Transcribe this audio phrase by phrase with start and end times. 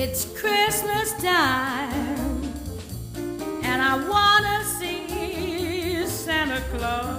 [0.00, 2.52] It's Christmas time,
[3.64, 7.18] and I wanna see Santa Claus.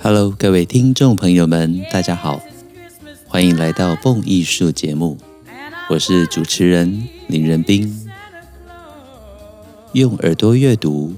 [0.00, 2.40] Hello，各位听众朋友们，大家好，
[3.26, 5.18] 欢迎来到蹦艺术节目，
[5.90, 8.08] 我是主持人林仁斌。
[9.90, 11.16] 用耳朵阅读，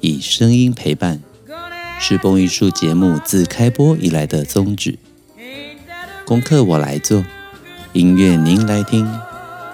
[0.00, 1.20] 以声音陪伴，
[2.00, 4.98] 是蹦艺术节目自开播以来的宗旨。
[6.24, 7.22] 功课我来做，
[7.94, 9.06] 音乐您来听，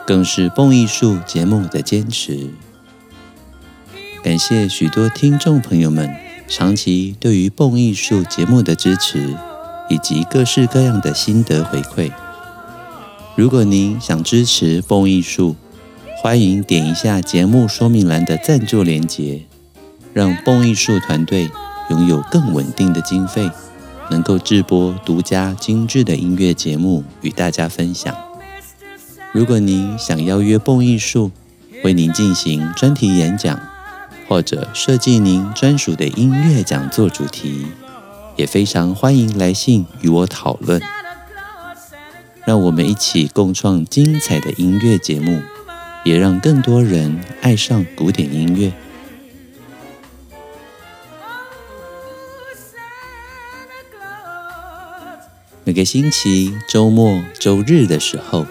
[0.04, 2.50] 更是蹦艺术节目的坚持。
[4.24, 6.12] 感谢许多听众朋友们
[6.48, 9.36] 长期对于蹦艺术节目的支持，
[9.88, 12.10] 以及各式各样的心得回馈。
[13.36, 15.54] 如果您想支持蹦艺术，
[16.20, 19.42] 欢迎点一下节目说明栏的赞助链接，
[20.12, 21.48] 让蹦艺术团队
[21.90, 23.48] 拥有更稳定的经费。
[24.10, 28.14] 能够制播独家精致的音乐节目与大家分享。
[29.32, 31.30] 如果您想邀约蹦艺术
[31.84, 33.60] 为您进行专题演讲，
[34.26, 37.66] 或者设计您专属的音乐讲座主题，
[38.36, 40.80] 也非常欢迎来信与我讨论。
[42.46, 45.40] 让我们一起共创精彩的音乐节目，
[46.04, 48.72] 也让更多人爱上古典音乐。
[55.68, 58.46] 每个星期周末、周日的时候，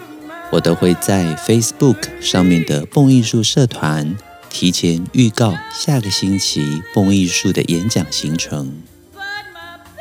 [0.52, 4.16] 我都会在 Facebook 上面的蹦艺术社团
[4.48, 8.72] 提前预告下个星期蹦艺术的演讲行程。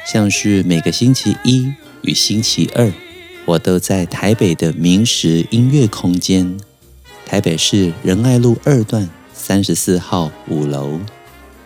[0.05, 2.93] 像是每个星期一与星期二，
[3.45, 6.59] 我都在台北的明石音乐空间，
[7.25, 10.99] 台北市仁爱路二段三十四号五楼，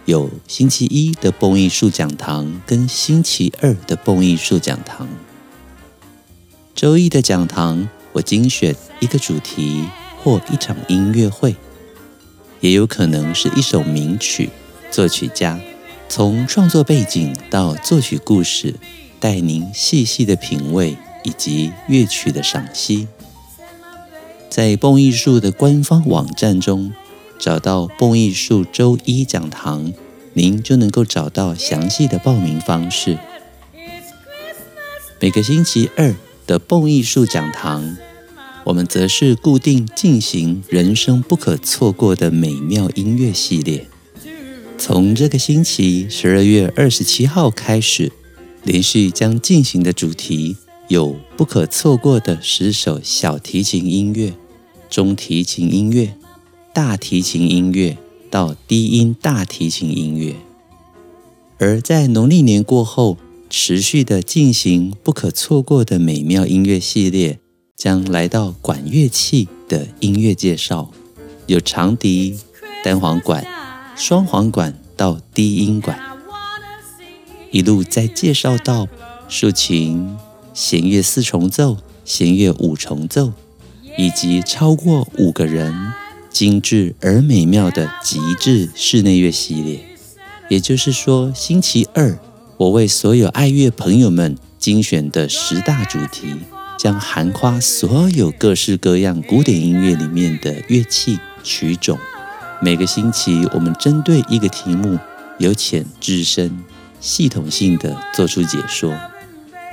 [0.05, 5.05] 有星期一的蹦艺术讲堂跟星期二的蹦艺术讲堂。
[6.81, 9.85] 周一的讲堂，我精选一个主题
[10.17, 11.55] 或一场音乐会，
[12.59, 14.49] 也有可能是一首名曲，
[14.89, 15.59] 作曲家
[16.09, 18.73] 从创作背景到作曲故事，
[19.19, 23.07] 带您细细的品味以及乐曲的赏析。
[24.49, 26.91] 在蹦艺术的官方网站中
[27.37, 29.93] 找到蹦艺术周一讲堂，
[30.33, 33.19] 您就能够找到详细的报名方式。
[35.19, 36.15] 每个星期二。
[36.51, 37.95] 的蹦艺术讲堂，
[38.65, 43.87] 我们则是固定进行人生不可错过的美妙音乐系列。
[44.77, 48.11] 从这个星期十二月二十七号开始，
[48.63, 50.57] 连续将进行的主题
[50.89, 54.33] 有不可错过的十首小提琴音乐、
[54.89, 56.17] 中提琴音乐、
[56.73, 57.97] 大提琴音乐
[58.29, 60.35] 到低音大提琴音乐。
[61.59, 63.17] 而在农历年过后，
[63.51, 67.37] 持续的进行不可错过的美妙音乐系列，
[67.75, 70.89] 将来到管乐器的音乐介绍，
[71.47, 72.39] 有长笛、
[72.81, 73.45] 单簧管、
[73.97, 75.99] 双簧管到低音管，
[77.51, 78.87] 一路再介绍到
[79.27, 80.15] 竖琴、
[80.53, 81.75] 弦乐四重奏、
[82.05, 83.33] 弦乐五重奏，
[83.97, 85.91] 以及超过五个人、
[86.29, 89.81] 精致而美妙的极致室内乐系列。
[90.47, 92.17] 也就是说，星期二。
[92.61, 96.35] 我为所有爱乐朋友们精选的十大主题，
[96.77, 101.97] 将涵盖所有各式各样古典音乐里面的乐器曲种。
[102.61, 104.99] 每个星期，我们针对一个题目，
[105.39, 106.63] 由浅至深，
[106.99, 108.93] 系统性的做出解说。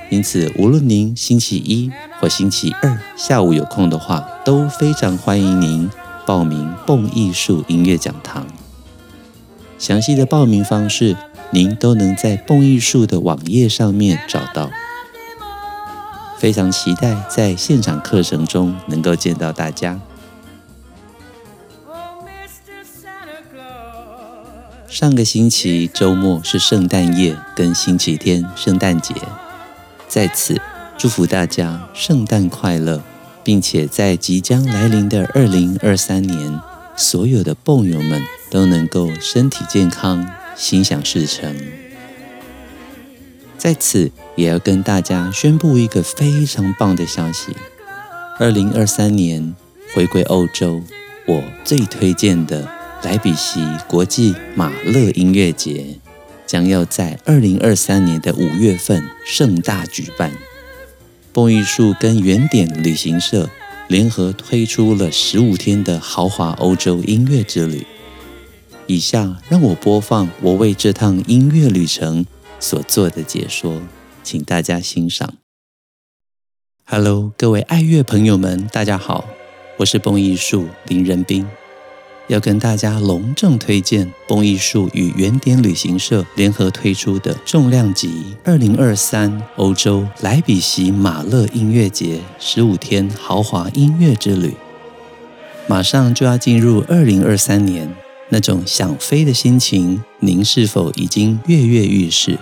[0.09, 5.87] 因此，无论您星期一或星期二下午有空的话，都非常欢迎您
[6.25, 8.47] 报名蹦艺术音乐讲堂。
[9.77, 11.15] 详细的报名方式，
[11.51, 14.69] 您都能在蹦艺术的网页上面找到。
[16.37, 19.99] 非常期待在现场课程中能够见到大家。
[24.87, 29.13] 上个星期周末是圣诞夜跟星期天圣诞节，
[30.07, 30.59] 在此
[30.97, 33.01] 祝福大家圣诞快乐，
[33.43, 36.59] 并且在即将来临的二零二三年，
[36.95, 40.25] 所有的蹦友们都能够身体健康。
[40.59, 41.55] 心想事成，
[43.57, 47.55] 在此也要跟大家宣布一个非常棒的消息：
[48.37, 49.55] 二零二三年
[49.95, 50.83] 回归欧洲，
[51.25, 52.69] 我最推荐的
[53.03, 55.97] 莱比锡国际马勒音乐节
[56.45, 60.33] 将要在二零二三年的五月份盛大举办。
[61.31, 63.49] 蹦艺术跟原点旅行社
[63.87, 67.87] 联合推出了十五天的豪华欧洲音乐之旅。
[68.89, 72.25] 以下让我播放我为这趟音乐旅程
[72.59, 73.83] 所做的解说，
[74.23, 75.35] 请大家欣赏。
[76.85, 79.25] Hello，各位爱乐朋友们，大家好，
[79.77, 81.45] 我是蹦艺术林仁斌，
[82.29, 94.55] 要跟大家隆重推荐蹦艺术与原点旅行社联合推出的重量级二零二三欧洲莱比锡马勒音乐节十五天豪华音乐之旅。
[95.67, 97.87] 马上就要进入二零二三年，
[98.29, 102.37] 那种想飞的心情，您是否已经跃跃欲试？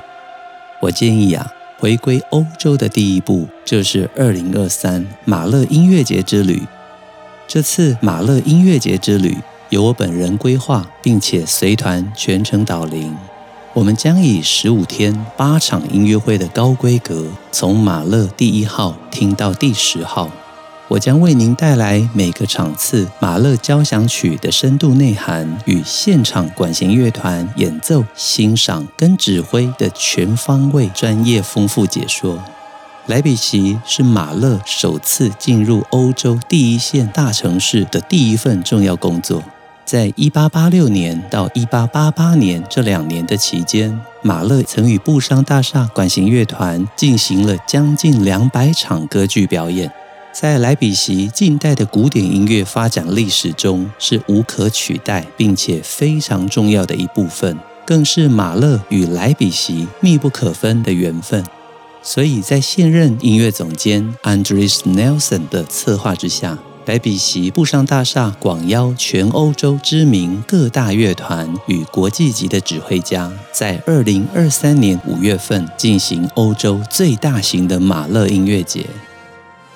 [0.81, 1.51] 我建议啊。
[1.79, 6.59] 回归欧洲的第一步就是二零二三马勒音乐节之旅。
[7.47, 9.37] 这次马勒音乐节之旅
[9.69, 13.15] 由我本人规划，并且随团全程导领。
[13.73, 20.31] 我们将以十五天八场音乐会的高规格，从马勒第一号听到第十号。
[20.89, 32.41] 我将为您带来每个场次马勒交响曲的深度内涵与现场管弦乐团演奏、欣赏跟指挥的全方位专业丰富解说。
[33.07, 39.43] 莱比锡是马勒首次进入欧洲第一线大城市的第一份重要工作。
[39.83, 49.91] 在一八八六年到一八八八年这两年的期间，马勒曾与布商大厦管弦乐团进行了将近两百场歌剧表演。
[50.39, 61.43] 在莱比锡近代的古典音乐发展历史中，是无可取代并且非常重要的一部分，更是马勒与莱比锡密不可分的缘分。
[62.03, 78.85] 所以在现任音乐总监 Andris Nelson 的策划之下，莱比锡布商大厦广邀全欧洲知名各大乐团与国际级的指挥家，在二零二三年五月份进行欧洲最大型的马勒音乐节。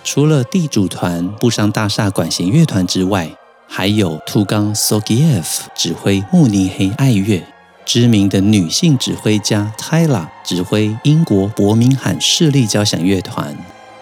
[0.04, 3.30] 除了地主团布商大厦管弦乐团之外，
[3.68, 7.42] 还有图冈索基耶夫指挥慕尼黑爱乐，
[7.86, 13.56] 知名的女性指挥家泰拉指挥英国伯明翰市立交响乐团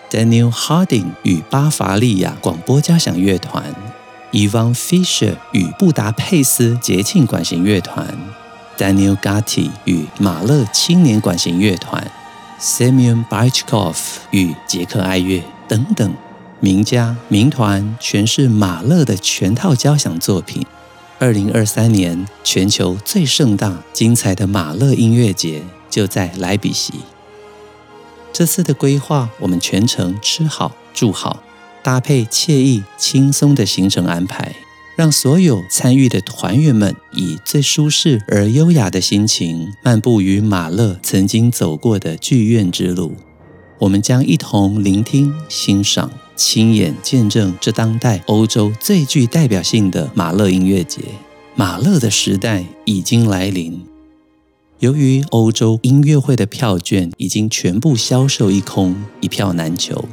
[0.10, 3.64] ，Daniel Harding 与巴伐利亚广播交响乐团
[4.32, 8.08] ，Ivan Fischer 与布达佩斯节庆管弦乐团
[8.78, 12.10] ，Daniel Gatti 与马勒青年管弦乐团
[12.60, 13.96] ，Semyon Bychkov
[14.32, 15.44] 与捷克爱乐。
[15.70, 16.14] 等等，
[16.60, 20.66] 名家名团全是马勒的全套交响作品。
[21.20, 26.94] 二零二三年全球最盛大、精彩的马勒音乐节就在莱比锡。
[28.34, 31.44] 这次的规划，我们全程吃好住好，
[31.84, 34.56] 搭配惬意轻松的行程安排，
[34.96, 43.14] 让所有参与的团员们以最舒适而优雅的心情，漫步于马勒曾经走过的剧院之路。
[43.80, 51.02] 我们将一同聆听、欣赏、亲眼见证这当代欧洲最具代表性的马勒音乐节。
[51.56, 53.82] 马勒的时代已经来临。
[54.80, 60.04] 由于欧洲音乐会的票券已经全部销售一空，一票难求，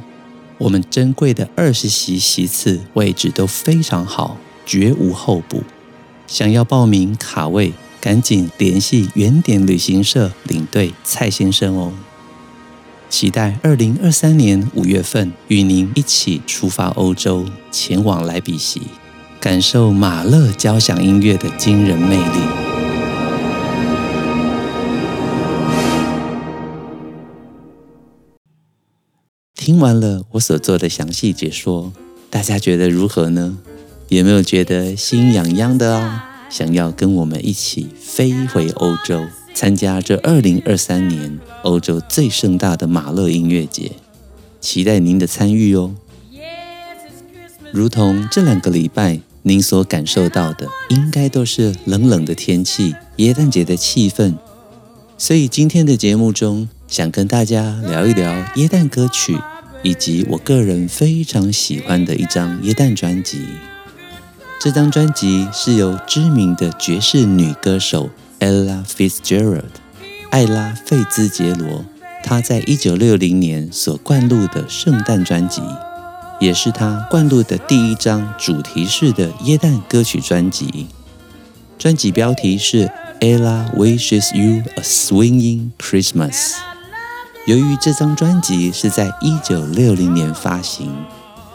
[0.57, 5.61] 我们珍贵的二十席席次位置都非常好，绝无候补。
[6.25, 11.93] 想要报名卡位，赶紧联系原点旅行社领队蔡先生哦。
[13.09, 18.81] 期待二零二三年五月份与您一起出发欧洲，前往莱比锡，
[19.39, 22.39] 感受马勒交响音乐的惊人魅力。
[29.55, 31.91] 听完了我所做的详细解说，
[32.29, 33.57] 大家觉得如何呢？
[34.09, 36.19] 有没有觉得心痒痒的哦？
[36.49, 39.25] 想要跟我们一起飞回欧洲？
[39.57, 43.93] 参加这二零二三年欧洲最盛大的马勒音乐节，
[44.61, 45.95] 期待您的参与哦。
[47.71, 54.35] 如同这两个礼拜您所感受到的，应该都是冷冷的天气，耶诞节的气氛。
[55.17, 59.35] 所以今天的节目中，想跟大家聊一聊耶诞歌曲，
[59.81, 63.39] 以及我个人非常喜欢的一张耶诞专辑。
[64.59, 68.11] 这张专辑是由知名的爵士女歌手。
[68.39, 69.63] Ella Fitzgerald，
[70.29, 71.83] 艾拉·费兹杰罗，
[72.23, 75.61] 她在一九六零年所灌录的圣诞专辑，
[76.39, 80.87] 也是她灌录的第一张主题式的耶诞歌曲专辑。
[81.79, 82.89] 专辑标题是
[83.19, 86.53] Ella Wishes You a Swinging Christmas。
[87.47, 90.93] 由于这张专辑是在一九六零年发行，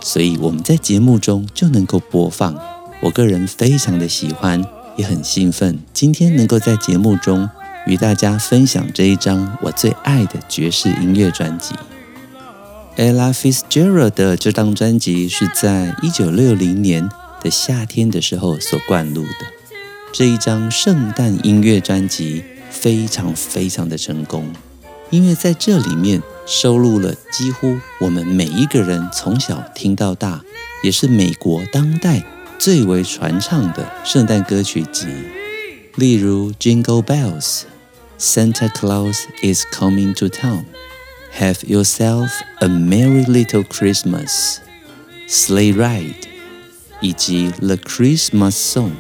[0.01, 2.57] 所以我们在节目中就能够播放。
[3.03, 4.65] 我个人非常的喜欢。
[4.97, 7.49] 也很兴奋，今天能够在节目中
[7.87, 11.75] 与大家分享这一张我最爱的爵士音乐专辑。
[12.97, 17.09] Ella Fitzgerald 的这张专辑是在一九六零年
[17.41, 19.47] 的夏天的时候所灌录的。
[20.13, 24.53] 这一张圣诞音乐专辑非常非常的成功，
[25.09, 30.43] 因为在这里面收录了几乎我们每一个人从小听到大，
[30.85, 32.23] 也是美国当代
[32.62, 35.08] 最为传唱的圣诞歌曲集。
[35.96, 42.30] 例如《Jingle Bells》、《Santa Claus is Coming to Town》、《Have Yourself
[42.60, 46.14] a Merry Little Christmas》、《Sleigh Ride》
[47.02, 48.92] 以及《The Christmas Song》。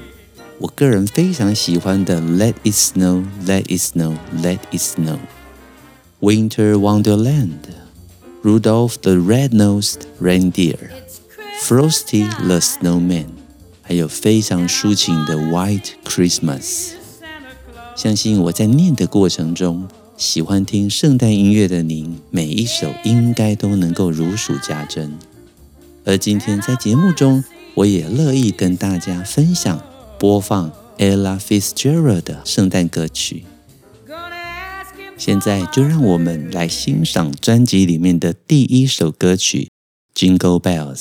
[0.60, 13.31] 我个人非常喜欢的《Let It Snow, Let It Snow, Let It Snow》、《Winter Wonderland》、《Rudolph the Red-Nosed Reindeer》、《Frosty the Snowman》，
[13.93, 16.63] 还有非常抒情的《White Christmas》。
[17.95, 25.13] 相信我在念的过程中，喜欢听圣诞音乐的您，每一首应该都能够如数家珍。
[26.07, 27.45] 而今天在节目中，
[27.75, 29.79] 我也乐意跟大家分享。
[30.19, 33.45] 播放 Ella Fitzgerald 的圣诞歌曲。
[35.19, 39.69] 现在就让我们来欣赏专辑里面的第一首歌曲
[40.19, 40.97] 《Jingle Bells》。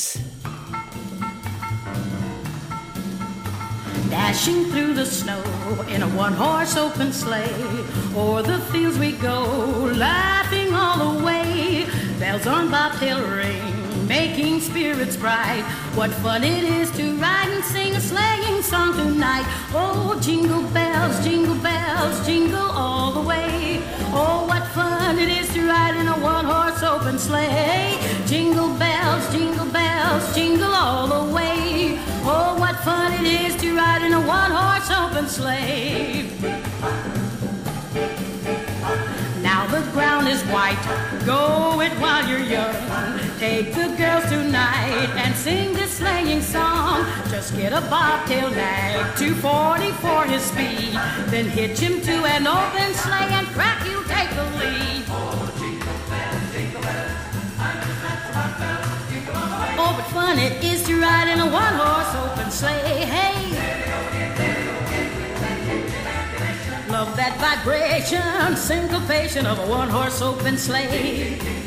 [4.11, 5.41] Dashing through the snow
[5.87, 9.45] in a one-horse open sleigh, o'er the fields we go,
[9.95, 11.87] laughing all the way.
[12.19, 13.80] Bells on bobtail ring.
[14.11, 15.63] Making spirits bright.
[15.95, 19.45] What fun it is to ride and sing a sleighing song tonight.
[19.73, 23.79] Oh, jingle bells, jingle bells, jingle all the way.
[24.11, 27.97] Oh, what fun it is to ride in a one-horse open sleigh.
[28.25, 31.97] Jingle bells, jingle bells, jingle all the way.
[32.33, 37.20] Oh, what fun it is to ride in a one-horse open sleigh.
[39.71, 40.83] The ground is white,
[41.25, 42.75] go it while you're young.
[43.39, 47.05] Take the girls tonight and sing this sleighing song.
[47.29, 50.91] Just get a bobtail nag, 240 for his speed.
[51.31, 55.05] Then hitch him to an open sleigh and crack, you take the lead.
[59.83, 63.05] Oh, but fun it is to ride in a one-horse open sleigh.
[63.05, 63.50] Hey.
[67.21, 71.60] That vibration, syncopation of a one-horse open sleigh.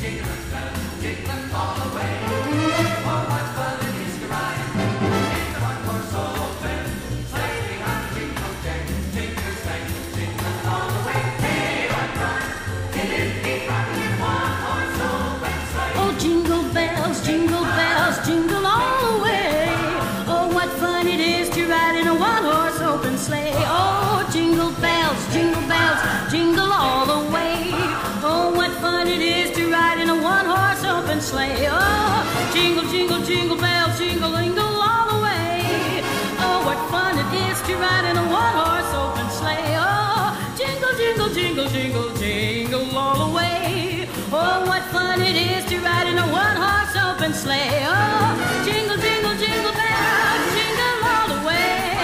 [47.33, 47.85] one-horse open sleigh.
[47.85, 48.35] Oh,
[48.65, 51.97] jingle, jingle, jingle bells, jingle all the way.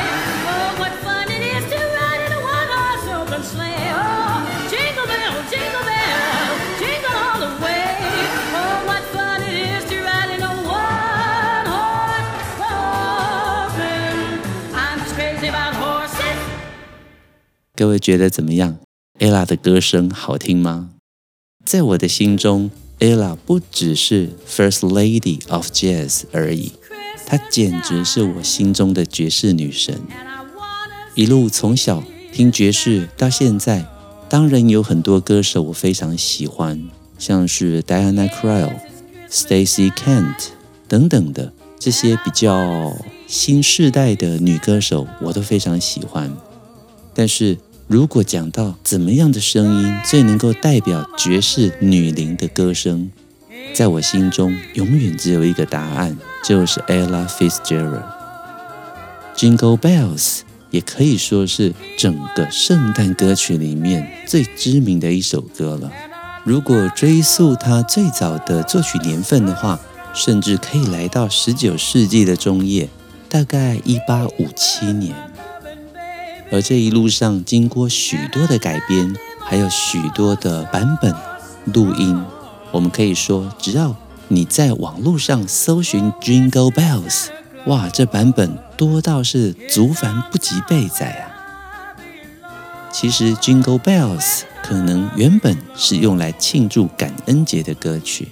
[0.47, 3.91] Oh, what fun it is to ride in a one-horse open sleigh.
[3.93, 7.85] Oh, jingle bells, jingle bells, jingle all the way.
[8.53, 12.31] Oh, what fun it is to ride in a one-horse
[13.69, 14.41] open.
[14.73, 16.37] I'm just crazy about horses.
[17.75, 18.79] 各位觉得怎么样？
[19.19, 20.89] Ella 的歌声好听吗？
[21.65, 22.69] 在我的心中
[23.00, 26.72] ，Ella 不只是 First Lady of Jazz 而已，
[27.26, 30.00] 她简直是我心中的爵士女神。
[31.16, 33.84] 一路从小听爵士到现在，
[34.28, 36.88] 当然有很多歌手我非常喜欢，
[37.18, 38.76] 像是 Diana Krall、
[39.28, 40.50] Stacy Kent
[40.86, 46.36] 等等的这些比较新世代的女歌手，我都非常喜欢。
[47.12, 47.58] 但是，
[47.90, 53.10] 如果讲到怎么样的声音最能够代表爵士女伶的歌声，
[53.74, 58.04] 在我心中永远只有一个答案，就是 Ella Fitzgerald。
[59.34, 65.90] Jingle Bells 也可以说是整个圣诞歌曲里面最知名的一首歌了。
[66.44, 69.80] 如果追溯它最早的作曲年份的话，
[70.14, 72.88] 甚至可以来到十九世纪的中叶，
[73.28, 75.12] 大概一八五七年。
[76.52, 79.14] 而这一路上，经过许多的改编，
[79.44, 81.14] 还有许多的版本
[81.72, 82.20] 录音，
[82.72, 83.94] 我们可以说，只要
[84.28, 87.28] 你在网络上搜寻 Jingle Bells，
[87.66, 91.30] 哇，这版本多到是足繁不及备载啊！
[92.92, 98.28] 其实 Jingle Bells 可能原本是用来庆祝感恩节的歌曲，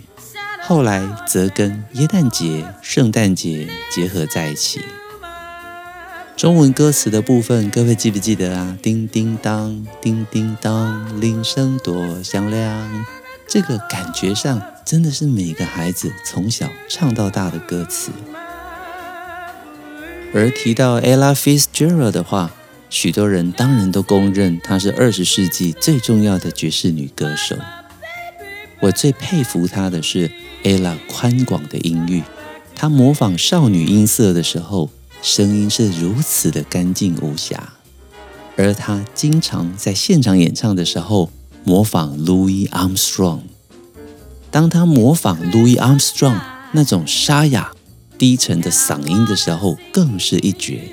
[0.63, 4.81] 后来则跟耶诞节、圣诞节结合在一起。
[6.38, 8.78] 中文歌词的部分，各位记不记得啊？
[8.80, 13.04] 叮叮当，叮叮当，铃声多响亮。
[13.49, 18.12] 这个感觉上真的是每个孩子从小唱到大的歌词。
[20.33, 22.52] 而提到 Ella Fitzgerald 的话，
[22.88, 27.57] 许多人当然都公认她是二十世纪最重要的爵士女歌手。
[28.78, 30.30] 我最佩服她的是
[30.62, 32.23] Ella 宽广的音域，
[32.76, 34.90] 她模仿少女音色的时候，
[35.23, 37.75] 声音是如此的干净无瑕。
[38.57, 41.31] 而他经常在现场演唱的时候
[41.65, 43.41] 模仿 Louis Armstrong。
[44.51, 46.41] 当他模仿 Louis Armstrong
[46.73, 47.71] 那种沙哑
[48.17, 50.89] 低沉的嗓音的时候，更是一绝。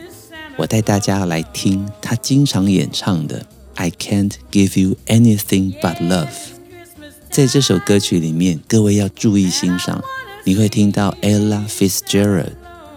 [0.57, 3.41] 我带大家来听他经常演唱的
[3.73, 6.27] 《I Can't Give You Anything But Love》。
[7.31, 10.01] 在这首歌曲里面，各位要注意欣赏，
[10.43, 12.51] 你会听到 Ella Fitzgerald，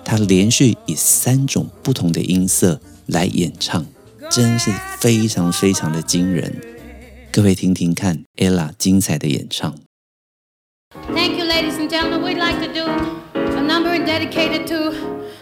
[0.08, 3.84] 他连续以三种不同的音色来演唱，
[4.30, 6.50] 真是非常非常的惊人。
[7.30, 9.74] 各位听听看 Ella 精彩的演唱。
[11.14, 12.22] Thank you, ladies and gentlemen.
[12.22, 12.90] We'd like to do
[13.34, 14.94] a number dedicated to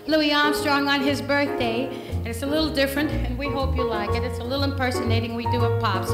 [0.09, 1.89] Louis Armstrong on his birthday.
[2.25, 4.25] And it's a little different, and we hope you like it.
[4.25, 6.11] It's a little impersonating we do of Pops.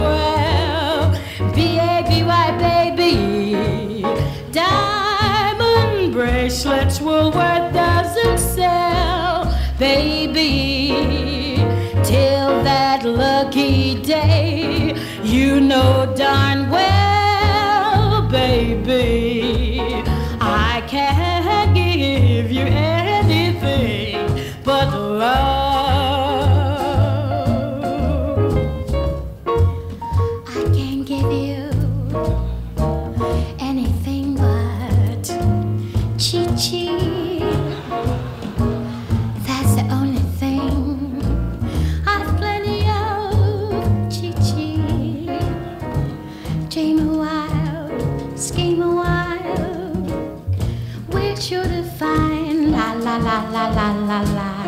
[0.00, 1.12] Looking.
[1.54, 4.02] B-A-B-Y, baby.
[4.52, 11.56] Diamond bracelets Woolworth doesn't sell, baby.
[12.04, 19.69] Till that lucky day, you know darn well, baby.
[53.76, 54.59] La la la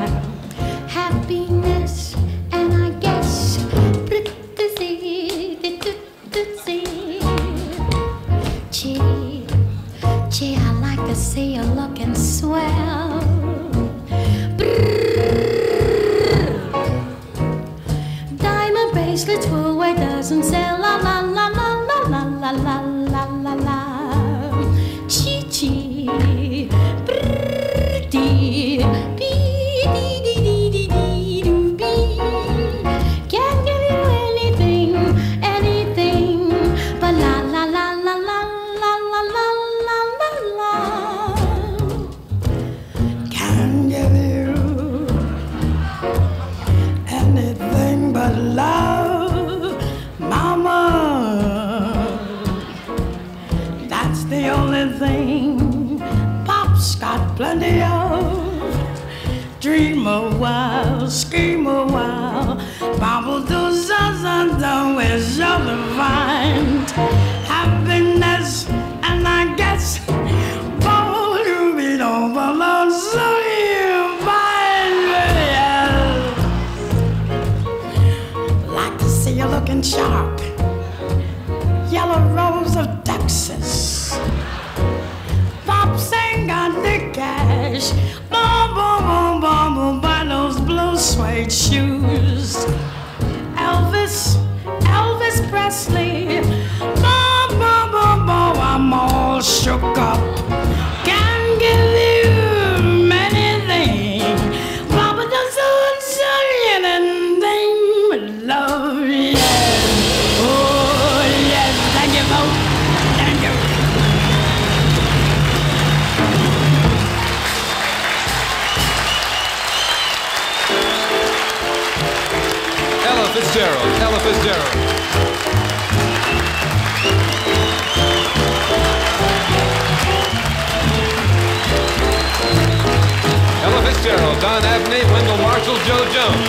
[135.92, 136.48] Joe Jones.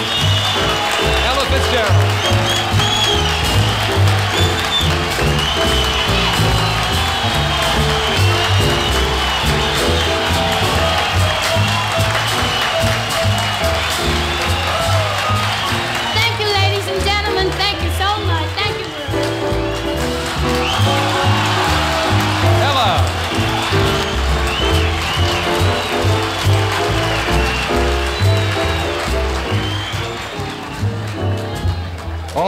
[1.25, 2.22] Ella Fitzgerald.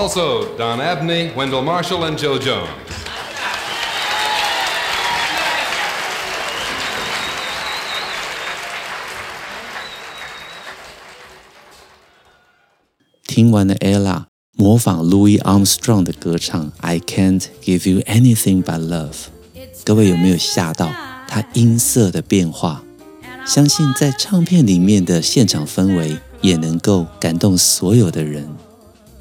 [0.05, 2.67] Also, Don Abney, Wendell Marshall, and JoJo
[13.25, 19.15] 听完了 Ella 模仿 Louis Armstrong 的歌唱，I can't give you anything but love。
[19.83, 20.91] 各位有没有吓到？
[21.27, 22.83] 他音色的变化，
[23.43, 28.55] 相信在唱片里面的现场氛围也能够感动所有的人。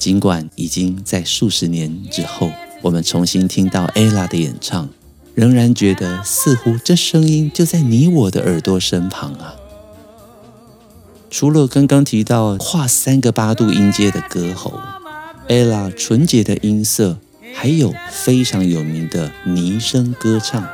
[0.04, 2.50] 尽管已经在数十年之后，
[2.82, 4.90] 我们重新听到 Ella 的演唱，
[5.34, 9.54] 仍然觉得似乎这声音就在你我的耳朵身旁啊。
[11.30, 14.78] 除了刚刚提到跨三个八度音阶的歌喉
[15.48, 17.16] ，Ella 纯洁的音色，
[17.54, 20.68] 还有非常有名的拟声歌唱。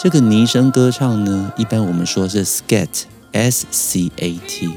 [0.00, 4.70] 这个拟声歌唱呢，一般我们说是 Scat，S C A T。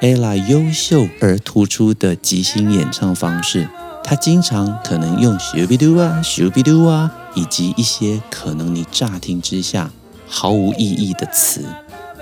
[0.00, 3.66] Ella 优秀而突出的即兴演唱方式，
[4.04, 9.90] 她经常可能用 Shoo-be-doo 啊、Shoo-be-doo 啊，以及一些可能你乍听之下
[10.28, 11.64] 毫无意义的词。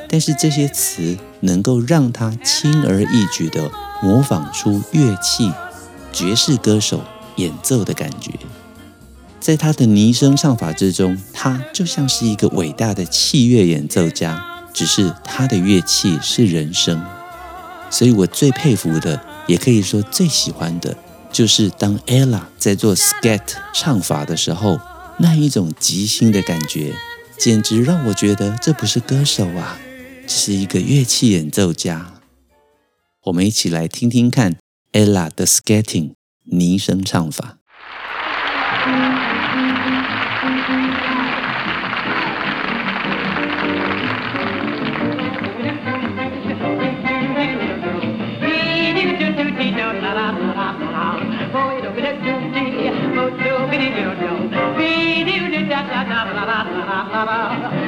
[0.09, 3.69] 但是这些词能够让他轻而易举地
[4.01, 5.51] 模仿出乐器、
[6.13, 7.01] 爵士歌手
[7.37, 8.31] 演奏的感觉。
[9.41, 14.41] 在他的拟声唱法之中，他就像是一个伟大的器乐演奏家，
[14.73, 17.03] 只是他的乐器是人声。
[17.95, 20.97] 所以我最佩服的，也可以说最喜欢的，
[21.31, 23.41] 就是当 Ella 在做 Skat
[23.73, 24.81] 唱法的时候，
[25.19, 26.93] 那一种即兴的感觉，
[27.39, 29.79] 简直让我觉得这不是歌手啊！
[30.27, 32.15] 这是一个乐器演奏家，
[33.27, 34.57] 我们一起来听听看
[34.93, 36.15] Ella 的 Scatting
[36.51, 37.59] 拟声唱法。
[57.25, 57.84] sarà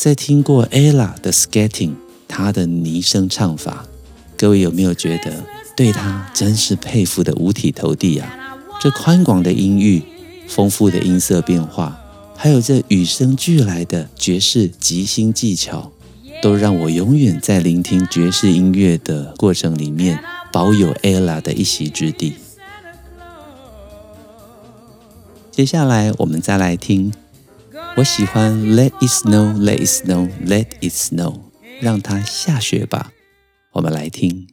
[0.00, 1.92] 在听过 Ella 的 Skating，
[2.26, 3.84] 她的昵声唱法，
[4.34, 5.44] 各位有没有觉得
[5.76, 8.56] 对她真是佩服的五体投地啊？
[8.80, 10.02] 这宽广的音域、
[10.48, 12.00] 丰富的音色变化，
[12.34, 15.92] 还有这与生俱来的爵士即兴技巧，
[16.40, 20.18] 都让我永远在聆听爵士音乐的过程里面
[20.50, 22.36] 保有 Ella 的一席之地。
[25.50, 27.12] 接下来我们再来听。
[28.00, 31.38] 我喜欢 Let it snow, let it snow, let it snow，
[31.82, 33.12] 让它下雪吧。
[33.72, 34.48] 我们来听。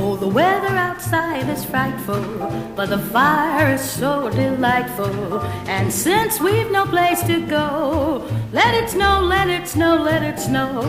[0.00, 2.22] Oh, the weather outside is frightful,
[2.76, 5.40] but the fire is so delightful.
[5.66, 10.38] And since we've no place to go, let it snow, let it snow, let it
[10.38, 10.82] snow.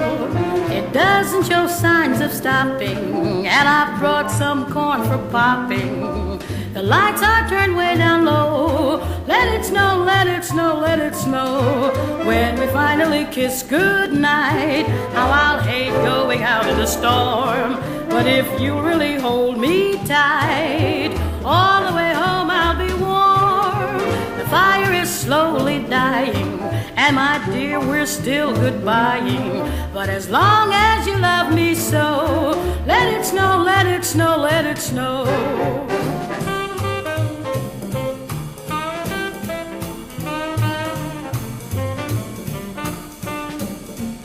[0.70, 6.38] It doesn't show signs of stopping, and I've brought some corn for popping.
[6.74, 8.98] The lights are turned way down low.
[9.26, 11.92] Let it snow, let it snow, let it snow.
[12.26, 17.99] When we finally kiss goodnight, how I'll hate going out in the storm.
[18.19, 21.13] But if you really hold me tight,
[21.45, 23.99] all the way home I'll be warm.
[24.39, 26.61] The fire is slowly dying,
[26.97, 29.69] and my dear, we're still goodbying.
[29.93, 32.55] But as long as you love me so,
[32.87, 35.27] let it snow, let it snow, let it snow.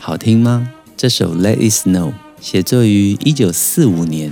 [0.00, 0.68] 好听吗？
[0.96, 2.12] 这首《Let It Snow》。
[2.45, 4.31] 写作于一九四五年，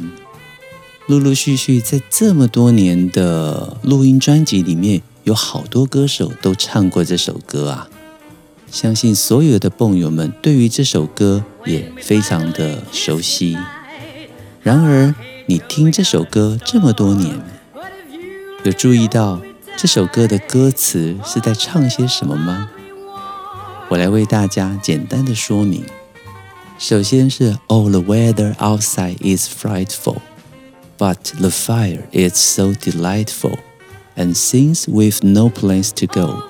[1.07, 7.89] 陆陆续续在这么多年的录音专辑里面，有好多歌手都唱过这首歌啊！
[8.69, 13.57] 相信所有的蹦友们对于这首歌也非常的熟悉。
[14.61, 15.15] 然而，
[15.47, 17.41] 你听这首歌这么多年，
[18.63, 19.41] 有注意到
[19.75, 22.69] 这首歌的歌词是在唱些什么吗？
[23.89, 25.83] 我来为大家简单的说明。
[26.82, 30.18] 首先是 Oh, the weather outside is frightful,
[30.96, 33.58] but the fire is so delightful.
[34.16, 36.42] And since we've no place to go,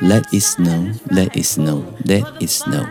[0.00, 2.86] let it snow, let it snow, let it snow.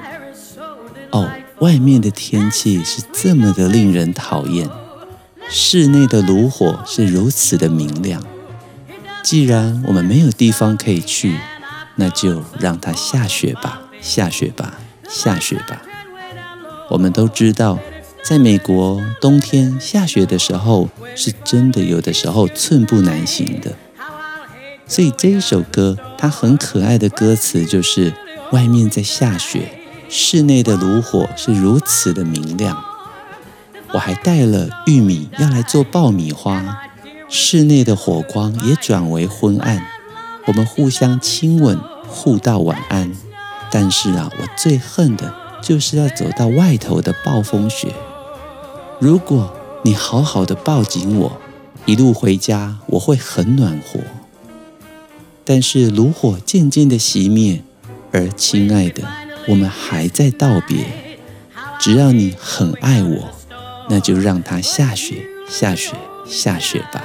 [1.12, 4.70] 哦，外面的天气是这么的令人讨厌，
[5.50, 8.22] 室内的炉火是如此的明亮。
[9.24, 11.38] 既然我们没有地方可以去，
[11.96, 15.82] 那就让它下雪吧，下雪吧，下雪吧。
[16.93, 17.79] 我们都知道，
[18.23, 23.73] 在美国冬天下雪的时候，是真的有的时候寸步难行的。
[24.87, 28.13] 所以这一首歌，它很可爱的歌词就是：
[28.51, 29.73] 外面在下雪，
[30.11, 32.85] 室内的炉火是如此的明亮。
[33.95, 36.79] 我还带了玉米要来做爆米花，
[37.31, 39.83] 室内的火光也转为昏暗。
[40.47, 43.11] 我们互相亲吻，互道晚安。
[43.71, 45.42] 但是啊，我最恨的。
[45.63, 47.95] 就是要走到外头的暴风雪。
[48.99, 51.41] 如果你好好的抱紧我，
[51.87, 54.01] 一路回家我会很暖和。
[55.45, 57.63] 但是炉火渐渐的熄灭，
[58.13, 59.03] 而亲爱的，
[59.49, 60.85] 我们还在道别。
[61.81, 63.31] 只要你很爱我，
[63.89, 65.95] 那就让它下雪，下雪，
[66.29, 67.03] 下雪吧。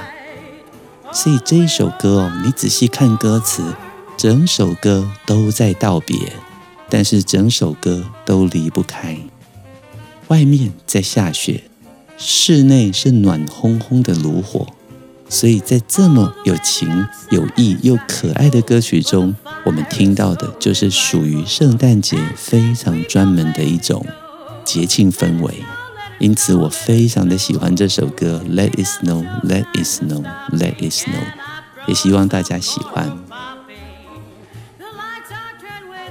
[1.12, 3.74] 所以这一首歌哦，你仔细看歌词，
[4.16, 6.16] 整首歌都在道别。
[6.90, 9.18] 但是整首歌都离不开，
[10.28, 11.64] 外面在下雪，
[12.16, 14.66] 室内是暖烘烘的炉火，
[15.28, 24.04] 所以在这么有情有义又可爱的歌曲中，我们听到的就是属于圣诞节非常专门的一种
[24.64, 25.54] 节庆氛围。
[26.18, 31.10] 因此，我非常的喜欢这首歌《Let It Snow, Let It Snow, Let It Snow》，
[31.86, 33.27] 也希望大家喜欢。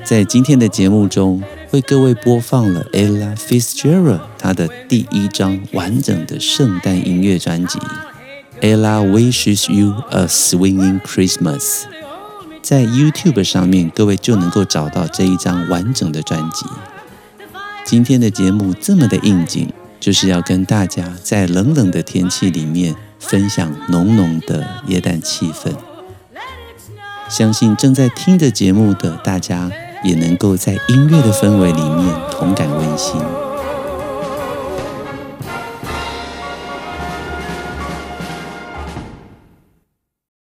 [0.07, 7.77] 在今天的节目中，为各位播放了 Ella Fitzgerald 她的第一张完整的圣诞音乐专辑
[8.61, 11.59] 《Ella Wishes You a Swinging Christmas》。
[12.61, 16.65] 在 YouTube 上面，各位就能够找到这一张完整的专辑。
[17.83, 25.73] 今天的节目这么的应景，就是要跟大家在冷冷的天气里面分享浓浓的耶诞气氛。
[27.27, 29.69] 相信正在听着节目的大家，
[30.03, 33.19] 也能够在音乐的氛围里面同感温馨。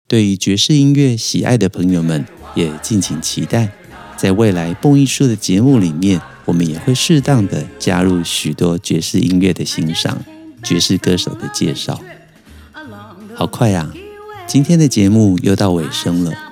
[0.07, 3.69] 对于爵士音乐喜爱的朋友们，也敬请期待，
[4.17, 10.19] 在未来蹦艺术的节目里面，我们也会适当的加入许多爵士音乐的欣赏、
[10.65, 12.01] 爵士歌手的介绍。
[13.37, 13.93] 好快啊！
[14.49, 16.50] 今天的节目又到尾声了。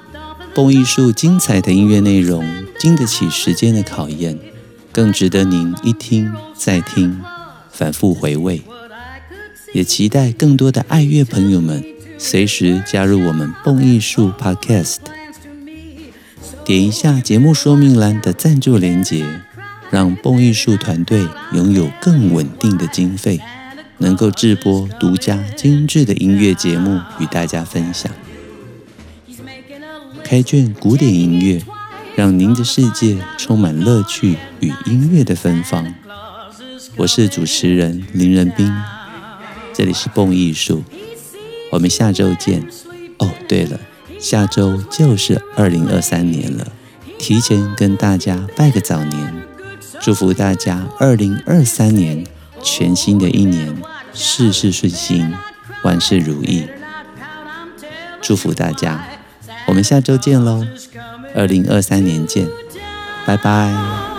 [0.58, 2.44] 蹦艺术精彩的音乐内容，
[2.80, 4.36] 经得起时间的考验，
[4.90, 7.20] 更值得您一听再听，
[7.70, 8.60] 反复回味。
[9.72, 11.84] 也期待更多的爱乐朋友们
[12.18, 14.96] 随时加入我们蹦艺术 Podcast，
[16.64, 19.24] 点一下节目说明栏的赞助连结，
[19.92, 23.40] 让蹦艺术团队拥有更稳定的经费。
[23.98, 28.10] 能够制播独家精致的音乐节目与大家分享，
[30.28, 31.58] 开卷古典音乐，
[32.14, 35.94] 让您的世界充满乐趣与音乐的芬芳。
[36.96, 38.70] 我是主持人林仁斌，
[39.72, 40.84] 这里是蹦艺术，
[41.70, 42.62] 我们下周见。
[43.16, 43.80] 哦，对了，
[44.20, 46.72] 下周就是二零二三年了，
[47.18, 49.34] 提前跟大家拜个早年，
[49.98, 52.26] 祝福大家二零二三年。
[52.62, 53.74] 全新的一年，
[54.12, 55.32] 事事顺心，
[55.84, 56.66] 万事如意。
[58.20, 59.08] 祝福大家，
[59.68, 60.66] 我们下周见喽！
[61.34, 62.48] 二零二三年见，
[63.24, 64.17] 拜拜。